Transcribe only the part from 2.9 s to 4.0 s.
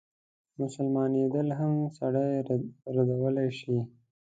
ردولای شي.